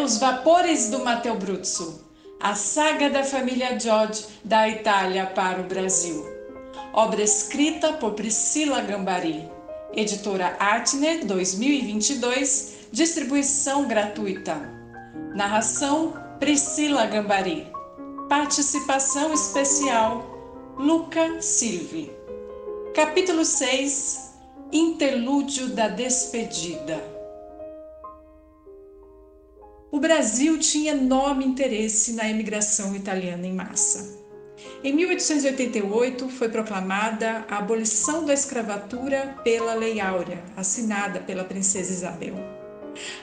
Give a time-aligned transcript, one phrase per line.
[0.00, 2.02] Pelos vapores do Matteo Bruzzo,
[2.40, 6.24] a saga da família George da Itália para o Brasil.
[6.94, 9.46] Obra escrita por Priscila Gambari,
[9.92, 14.56] editora Artner 2022, distribuição gratuita.
[15.34, 17.70] Narração Priscila Gambari.
[18.26, 20.24] Participação especial
[20.78, 22.10] Luca Silvi.
[22.94, 24.30] Capítulo 6
[24.72, 27.19] Interlúdio da Despedida.
[29.92, 34.20] O Brasil tinha enorme interesse na imigração italiana em massa.
[34.84, 42.36] Em 1888 foi proclamada a abolição da escravatura pela Lei Áurea, assinada pela princesa Isabel.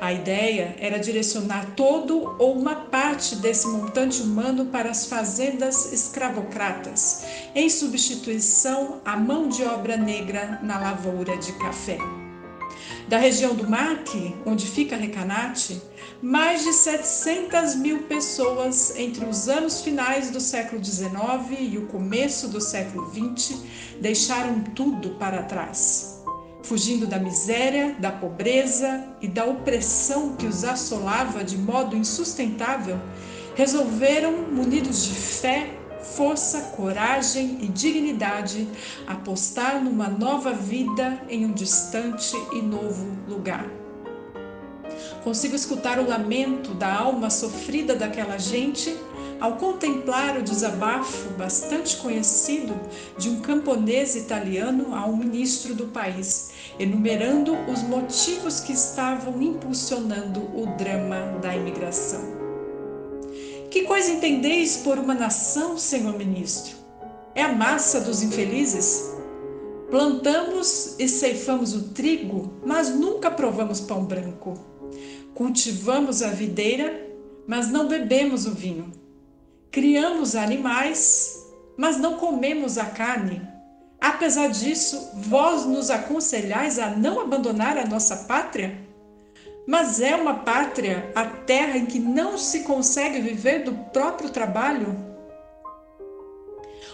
[0.00, 7.24] A ideia era direcionar todo ou uma parte desse montante humano para as fazendas escravocratas,
[7.54, 11.98] em substituição à mão de obra negra na lavoura de café.
[13.08, 15.80] Da região do Marque, onde fica Recanate,
[16.22, 21.12] mais de 700 mil pessoas entre os anos finais do século XIX
[21.60, 23.60] e o começo do século XX
[24.00, 26.14] deixaram tudo para trás
[26.64, 32.98] fugindo da miséria, da pobreza e da opressão que os assolava de modo insustentável,
[33.54, 38.68] resolveram, munidos de fé, força, coragem e dignidade,
[39.06, 43.66] apostar numa nova vida em um distante e novo lugar.
[45.24, 48.94] Consigo escutar o lamento da alma sofrida daquela gente
[49.40, 52.74] ao contemplar o desabafo bastante conhecido
[53.18, 60.40] de um camponês italiano a um ministro do país, enumerando os motivos que estavam impulsionando
[60.40, 62.33] o drama da imigração.
[63.74, 66.76] Que coisa entendeis por uma nação, senhor ministro?
[67.34, 69.12] É a massa dos infelizes?
[69.90, 74.54] Plantamos e ceifamos o trigo, mas nunca provamos pão branco.
[75.34, 77.04] Cultivamos a videira,
[77.48, 78.92] mas não bebemos o vinho.
[79.72, 81.44] Criamos animais,
[81.76, 83.42] mas não comemos a carne.
[84.00, 88.83] Apesar disso, vós nos aconselhais a não abandonar a nossa pátria?
[89.66, 94.94] Mas é uma pátria a terra em que não se consegue viver do próprio trabalho?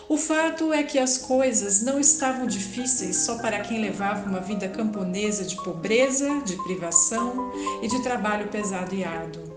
[0.08, 4.69] O fato é que as coisas não estavam difíceis só para quem levava uma vida
[4.69, 9.50] camponesa de pobreza, de privação e de trabalho pesado e árduo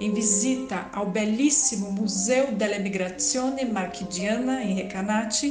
[0.00, 5.48] em visita ao belíssimo Museu della Migrazione Marchidiana em Recanati,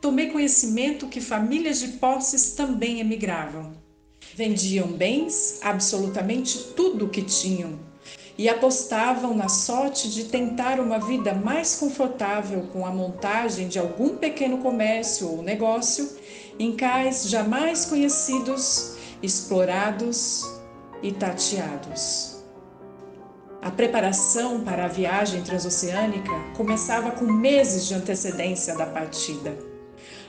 [0.00, 3.87] tomei conhecimento que famílias de posses também emigravam.
[4.34, 7.78] Vendiam bens, absolutamente tudo o que tinham,
[8.36, 14.16] e apostavam na sorte de tentar uma vida mais confortável com a montagem de algum
[14.16, 16.08] pequeno comércio ou negócio
[16.58, 20.44] em cais jamais conhecidos, explorados
[21.02, 22.38] e tateados.
[23.60, 29.58] A preparação para a viagem transoceânica começava com meses de antecedência da partida.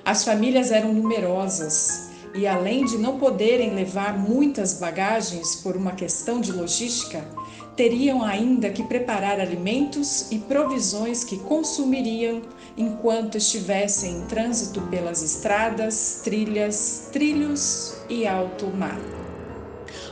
[0.03, 6.39] As famílias eram numerosas e, além de não poderem levar muitas bagagens por uma questão
[6.39, 7.23] de logística,
[7.75, 12.41] teriam ainda que preparar alimentos e provisões que consumiriam
[12.77, 18.99] enquanto estivessem em trânsito pelas estradas, trilhas, trilhos e alto mar.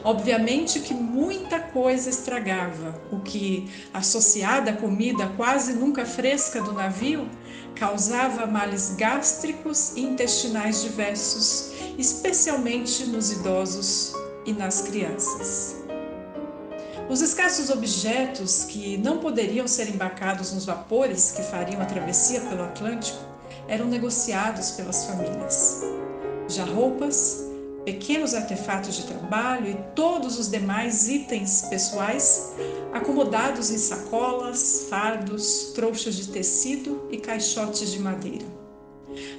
[0.03, 7.27] Obviamente que muita coisa estragava, o que, associada à comida quase nunca fresca do navio,
[7.79, 14.13] causava males gástricos e intestinais diversos, especialmente nos idosos
[14.45, 15.75] e nas crianças.
[17.09, 22.63] Os escassos objetos que não poderiam ser embarcados nos vapores que fariam a travessia pelo
[22.63, 23.19] Atlântico
[23.67, 25.83] eram negociados pelas famílias.
[26.49, 27.46] Já roupas,
[27.87, 32.53] pequenos artefatos de trabalho e todos os demais itens pessoais
[32.91, 38.45] acomodados em sacolas, fardos, trouxas de tecido e caixotes de madeira.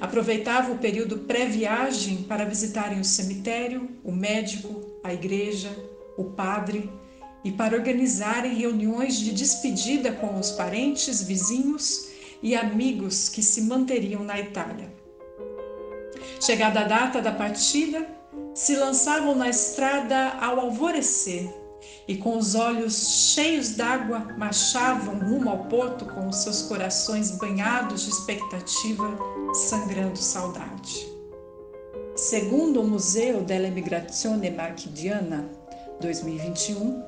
[0.00, 5.69] Aproveitava o período pré-viagem para visitarem o cemitério, o médico, a igreja,
[6.17, 6.90] o padre
[7.44, 12.08] e para organizarem reuniões de despedida com os parentes, vizinhos
[12.43, 14.90] e amigos que se manteriam na Itália.
[16.40, 18.17] Chegada a data da partida,
[18.55, 21.49] se lançavam na estrada ao alvorecer
[22.06, 28.05] e, com os olhos cheios d'água, marchavam rumo ao porto com os seus corações banhados
[28.05, 29.17] de expectativa,
[29.55, 31.06] sangrando saudade.
[32.17, 35.49] Segundo o Museu della Emigrazione Marchidiana
[36.00, 37.02] 2021,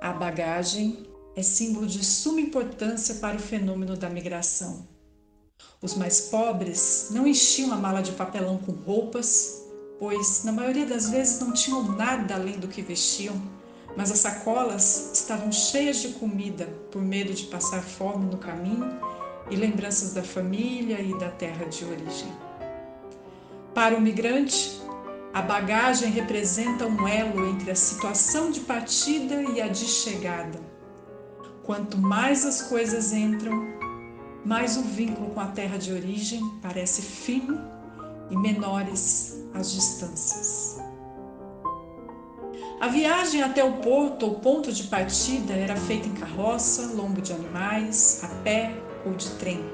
[0.00, 4.86] a bagagem é símbolo de suma importância para o fenômeno da migração.
[5.82, 9.63] Os mais pobres não enchiam a mala de papelão com roupas,
[9.98, 13.40] pois na maioria das vezes não tinham nada além do que vestiam,
[13.96, 18.98] mas as sacolas estavam cheias de comida por medo de passar fome no caminho
[19.50, 22.32] e lembranças da família e da terra de origem.
[23.72, 24.80] Para o migrante,
[25.32, 30.60] a bagagem representa um elo entre a situação de partida e a de chegada.
[31.62, 33.52] Quanto mais as coisas entram,
[34.44, 37.73] mais o vínculo com a terra de origem parece fino
[38.30, 40.80] e menores as distâncias.
[42.80, 47.32] A viagem até o porto ou ponto de partida era feita em carroça, lombo de
[47.32, 48.74] animais, a pé
[49.06, 49.64] ou de trem.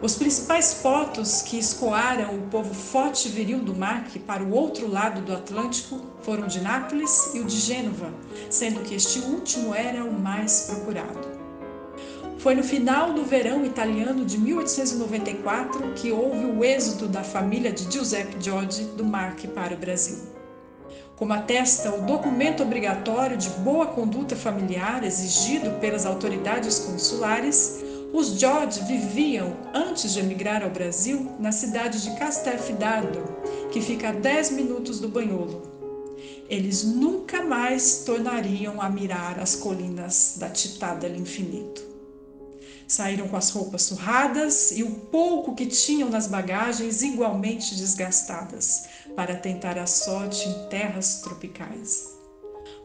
[0.00, 4.86] Os principais portos que escoaram o povo forte e viril do mar para o outro
[4.88, 8.12] lado do Atlântico foram de Nápoles e o de Gênova,
[8.50, 11.35] sendo que este último era o mais procurado.
[12.46, 17.92] Foi no final do verão italiano de 1894 que houve o êxodo da família de
[17.92, 20.18] Giuseppe Giorgi do Marque para o Brasil.
[21.16, 27.82] Como atesta o documento obrigatório de boa conduta familiar exigido pelas autoridades consulares,
[28.12, 33.24] os George viviam, antes de emigrar ao Brasil, na cidade de Castelfidardo,
[33.72, 35.62] que fica a 10 minutos do Banholo.
[36.48, 41.85] Eles nunca mais tornariam a mirar as colinas da Città dell'Infinito.
[42.88, 48.84] Saíram com as roupas surradas e o pouco que tinham nas bagagens igualmente desgastadas,
[49.16, 52.16] para tentar a sorte em terras tropicais.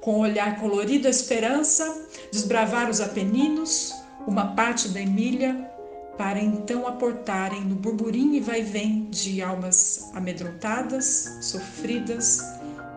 [0.01, 3.94] Com o olhar colorido a esperança, desbravar os Apeninos,
[4.25, 5.69] uma parte da Emília,
[6.18, 12.39] para então aportarem no burburinho e vai-vem de almas amedrontadas, sofridas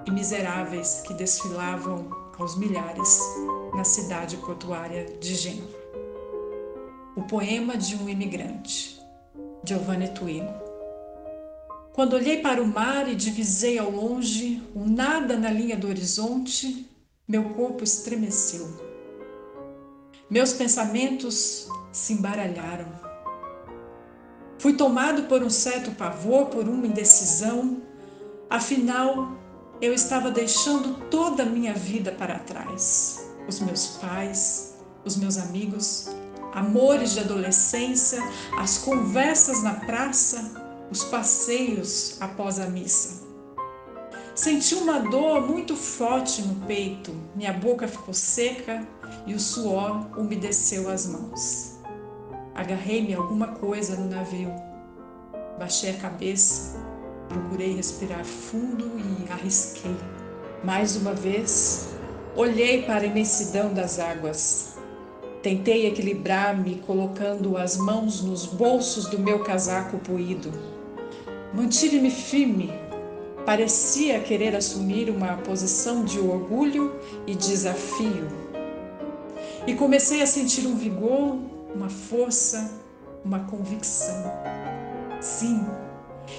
[0.06, 2.08] e miseráveis que desfilavam
[2.38, 3.18] aos milhares
[3.74, 5.83] na cidade portuária de Gênova.
[7.16, 9.00] O poema de um imigrante,
[9.64, 10.52] Giovanni Twino.
[11.92, 16.90] Quando olhei para o mar e divisei ao longe um nada na linha do horizonte,
[17.28, 18.68] meu corpo estremeceu.
[20.28, 22.88] Meus pensamentos se embaralharam.
[24.58, 27.80] Fui tomado por um certo pavor, por uma indecisão.
[28.50, 29.38] Afinal,
[29.80, 33.30] eu estava deixando toda a minha vida para trás.
[33.46, 34.74] Os meus pais,
[35.04, 36.08] os meus amigos,
[36.54, 38.18] amores de adolescência,
[38.58, 40.52] as conversas na praça,
[40.90, 43.24] os passeios após a missa.
[44.34, 48.86] Senti uma dor muito forte no peito, minha boca ficou seca
[49.26, 51.78] e o suor umedeceu as mãos.
[52.54, 54.52] Agarrei-me alguma coisa no navio.
[55.58, 56.76] Baixei a cabeça,
[57.28, 59.94] procurei respirar fundo e arrisquei.
[60.64, 61.88] Mais uma vez,
[62.34, 64.73] olhei para a imensidão das águas.
[65.44, 70.50] Tentei equilibrar-me colocando as mãos nos bolsos do meu casaco poído.
[71.52, 72.72] Mantive-me firme.
[73.44, 78.26] Parecia querer assumir uma posição de orgulho e desafio.
[79.66, 81.36] E comecei a sentir um vigor,
[81.74, 82.80] uma força,
[83.22, 84.24] uma convicção.
[85.20, 85.62] Sim,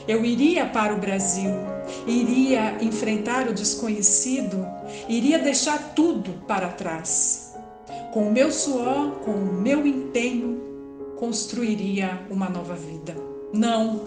[0.07, 1.51] eu iria para o Brasil,
[2.07, 4.65] iria enfrentar o desconhecido,
[5.07, 7.44] iria deixar tudo para trás
[8.15, 13.13] com o meu suor, com o meu empenho, construiria uma nova vida.
[13.51, 14.05] Não,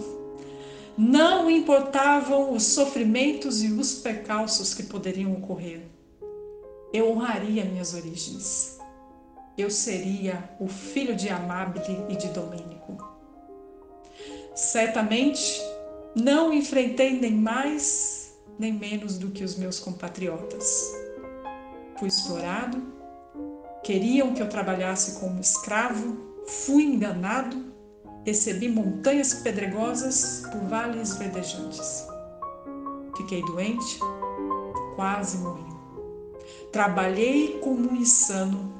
[0.96, 5.82] não importavam os sofrimentos e os percalços que poderiam ocorrer.
[6.90, 8.78] Eu honraria minhas origens.
[9.59, 12.97] Eu seria o filho de Amabile e de Domênico.
[14.54, 15.61] Certamente
[16.16, 20.94] não enfrentei nem mais nem menos do que os meus compatriotas.
[21.99, 22.98] Fui explorado,
[23.88, 27.73] Queriam que eu trabalhasse como escravo, fui enganado,
[28.23, 32.07] recebi montanhas pedregosas por vales verdejantes.
[33.16, 33.99] Fiquei doente,
[34.95, 35.64] quase morri.
[36.71, 38.75] Trabalhei como um insano,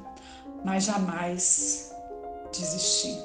[0.63, 1.91] mas jamais
[2.55, 3.17] desisti.